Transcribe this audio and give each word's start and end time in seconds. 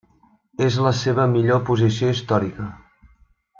És 0.67 0.77
la 0.85 0.93
seva 1.01 1.27
millor 1.35 1.63
posició 1.69 2.11
històrica. 2.17 2.69